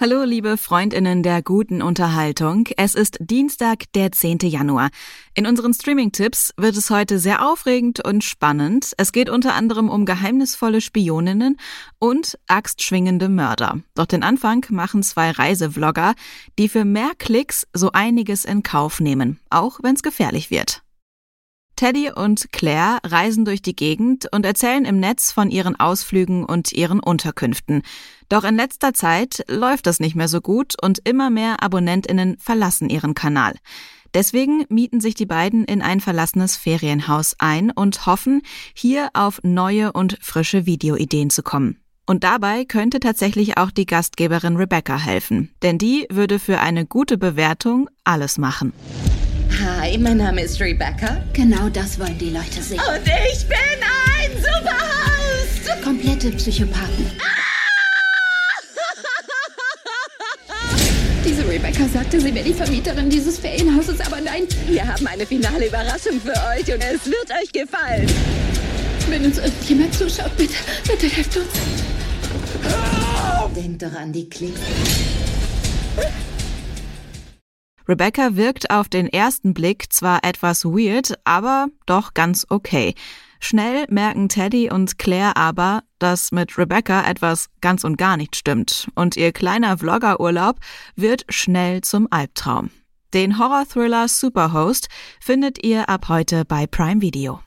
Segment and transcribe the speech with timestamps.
[0.00, 2.68] Hallo, liebe Freundinnen der guten Unterhaltung.
[2.76, 4.38] Es ist Dienstag, der 10.
[4.44, 4.90] Januar.
[5.34, 8.92] In unseren Streaming-Tipps wird es heute sehr aufregend und spannend.
[8.96, 11.56] Es geht unter anderem um geheimnisvolle Spioninnen
[11.98, 13.80] und axtschwingende Mörder.
[13.96, 16.14] Doch den Anfang machen zwei Reisevlogger,
[16.60, 20.84] die für mehr Klicks so einiges in Kauf nehmen, auch wenn es gefährlich wird.
[21.78, 26.72] Teddy und Claire reisen durch die Gegend und erzählen im Netz von ihren Ausflügen und
[26.72, 27.82] ihren Unterkünften.
[28.28, 32.90] Doch in letzter Zeit läuft das nicht mehr so gut und immer mehr Abonnentinnen verlassen
[32.90, 33.54] ihren Kanal.
[34.12, 38.42] Deswegen mieten sich die beiden in ein verlassenes Ferienhaus ein und hoffen,
[38.74, 41.78] hier auf neue und frische Videoideen zu kommen.
[42.06, 47.18] Und dabei könnte tatsächlich auch die Gastgeberin Rebecca helfen, denn die würde für eine gute
[47.18, 48.72] Bewertung alles machen.
[49.88, 51.24] Hi, mein Name ist Rebecca.
[51.32, 52.78] Genau das wollen die Leute sehen.
[52.78, 55.82] Und ich bin ein Superhost.
[55.82, 57.10] Komplette Psychopathen.
[61.24, 64.46] Diese Rebecca sagte, sie wäre die Vermieterin dieses Ferienhauses, aber nein.
[64.66, 68.06] Wir haben eine finale Überraschung für euch und es wird euch gefallen.
[69.08, 70.52] Wenn uns irgendjemand zuschaut, bitte,
[70.86, 71.46] bitte helft uns.
[73.56, 74.60] Denkt doch an die Klicks.
[77.88, 82.94] Rebecca wirkt auf den ersten Blick zwar etwas weird, aber doch ganz okay.
[83.40, 88.88] Schnell merken Teddy und Claire aber, dass mit Rebecca etwas ganz und gar nicht stimmt
[88.94, 90.56] und ihr kleiner Vloggerurlaub
[90.96, 92.70] wird schnell zum Albtraum.
[93.14, 94.88] Den Horror-Thriller Superhost
[95.20, 97.40] findet ihr ab heute bei Prime Video.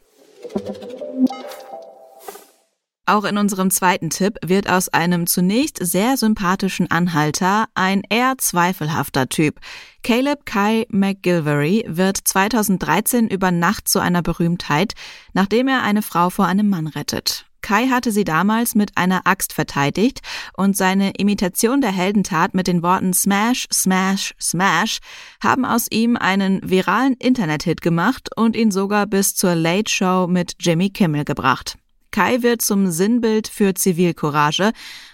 [3.11, 9.27] Auch in unserem zweiten Tipp wird aus einem zunächst sehr sympathischen Anhalter ein eher zweifelhafter
[9.27, 9.59] Typ.
[10.01, 14.93] Caleb Kai McGilvery wird 2013 über Nacht zu einer Berühmtheit,
[15.33, 17.47] nachdem er eine Frau vor einem Mann rettet.
[17.59, 20.21] Kai hatte sie damals mit einer Axt verteidigt
[20.55, 24.99] und seine Imitation der Heldentat mit den Worten Smash, Smash, Smash
[25.43, 30.53] haben aus ihm einen viralen Internethit gemacht und ihn sogar bis zur Late Show mit
[30.61, 31.75] Jimmy Kimmel gebracht.
[32.11, 34.71] Kai wird zum Sinnbild für Zivilcourage,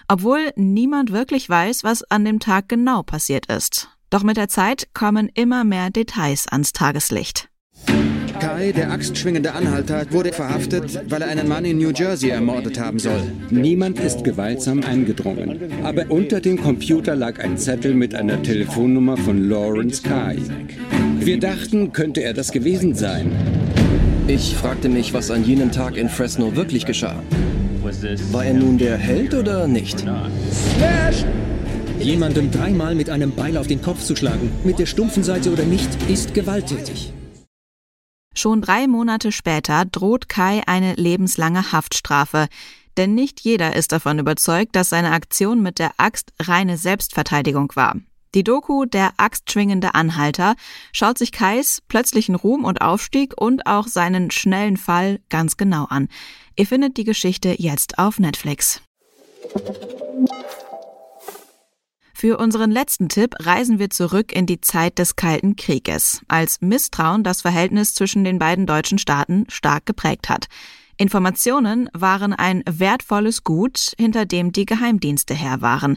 [0.08, 3.88] obwohl niemand wirklich weiß, was an dem Tag genau passiert ist.
[4.10, 7.48] Doch mit der Zeit kommen immer mehr Details ans Tageslicht.
[8.40, 12.98] Kai, der axtschwingende Anhalter, wurde verhaftet, weil er einen Mann in New Jersey ermordet haben
[12.98, 13.22] soll.
[13.50, 15.58] Niemand ist gewaltsam eingedrungen.
[15.82, 20.38] Aber unter dem Computer lag ein Zettel mit einer Telefonnummer von Lawrence Kai.
[21.18, 23.32] Wir dachten, könnte er das gewesen sein.
[24.28, 27.22] Ich fragte mich, was an jenem Tag in Fresno wirklich geschah.
[28.30, 30.04] War er nun der Held oder nicht?
[31.98, 35.64] Jemandem dreimal mit einem Beil auf den Kopf zu schlagen, mit der stumpfen Seite oder
[35.64, 37.14] nicht, ist gewalttätig.
[38.34, 42.48] Schon drei Monate später droht Kai eine lebenslange Haftstrafe.
[42.98, 47.96] Denn nicht jeder ist davon überzeugt, dass seine Aktion mit der Axt reine Selbstverteidigung war.
[48.34, 50.54] Die Doku Der axtschwingende Anhalter
[50.92, 56.08] schaut sich Kais plötzlichen Ruhm und Aufstieg und auch seinen schnellen Fall ganz genau an.
[56.56, 58.82] Ihr findet die Geschichte jetzt auf Netflix.
[62.12, 67.22] Für unseren letzten Tipp reisen wir zurück in die Zeit des Kalten Krieges, als Misstrauen
[67.22, 70.48] das Verhältnis zwischen den beiden deutschen Staaten stark geprägt hat.
[70.96, 75.96] Informationen waren ein wertvolles Gut, hinter dem die Geheimdienste her waren.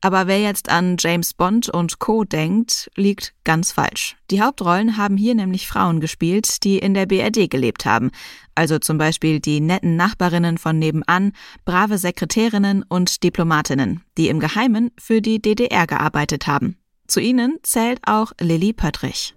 [0.00, 2.24] Aber wer jetzt an James Bond und Co.
[2.24, 4.16] denkt, liegt ganz falsch.
[4.30, 8.10] Die Hauptrollen haben hier nämlich Frauen gespielt, die in der BRD gelebt haben.
[8.54, 11.32] Also zum Beispiel die netten Nachbarinnen von nebenan,
[11.64, 16.76] brave Sekretärinnen und Diplomatinnen, die im Geheimen für die DDR gearbeitet haben.
[17.08, 19.34] Zu ihnen zählt auch Lilly Pöttrich.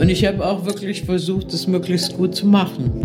[0.00, 3.02] Und ich habe auch wirklich versucht, es möglichst gut zu machen.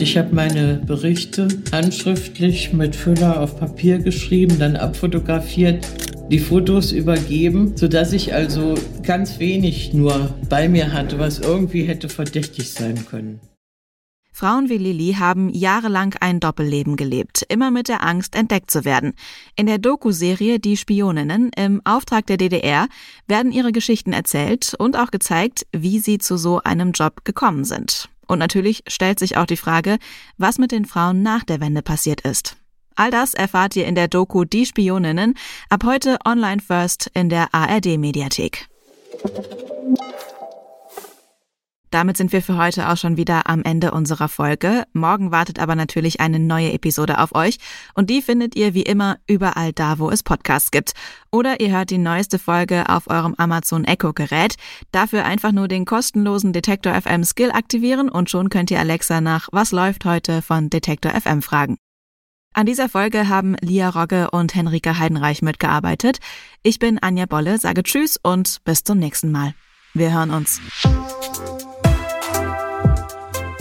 [0.00, 5.86] Ich habe meine Berichte handschriftlich mit Füller auf Papier geschrieben, dann abfotografiert,
[6.30, 12.08] die Fotos übergeben, sodass ich also ganz wenig nur bei mir hatte, was irgendwie hätte
[12.08, 13.40] verdächtig sein können.
[14.32, 19.12] Frauen wie Lilly haben jahrelang ein Doppelleben gelebt, immer mit der Angst, entdeckt zu werden.
[19.54, 22.88] In der Doku-Serie Die Spioninnen im Auftrag der DDR
[23.28, 28.08] werden ihre Geschichten erzählt und auch gezeigt, wie sie zu so einem Job gekommen sind.
[28.30, 29.98] Und natürlich stellt sich auch die Frage,
[30.38, 32.56] was mit den Frauen nach der Wende passiert ist.
[32.94, 35.34] All das erfahrt ihr in der Doku Die Spioninnen,
[35.68, 38.68] ab heute online first in der ARD Mediathek.
[41.90, 44.84] Damit sind wir für heute auch schon wieder am Ende unserer Folge.
[44.92, 47.58] Morgen wartet aber natürlich eine neue Episode auf euch
[47.94, 50.92] und die findet ihr wie immer überall da, wo es Podcasts gibt.
[51.32, 54.54] Oder ihr hört die neueste Folge auf eurem Amazon Echo Gerät.
[54.92, 59.48] Dafür einfach nur den kostenlosen Detektor FM Skill aktivieren und schon könnt ihr Alexa nach
[59.50, 61.76] Was läuft heute von Detektor FM fragen.
[62.52, 66.18] An dieser Folge haben Lia Rogge und Henrike Heidenreich mitgearbeitet.
[66.62, 69.54] Ich bin Anja Bolle, sage Tschüss und bis zum nächsten Mal.
[69.94, 70.60] Wir hören uns.